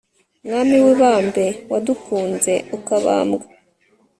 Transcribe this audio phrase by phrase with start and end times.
[0.45, 3.45] mwami w'ibambe wadukunze ukabambwa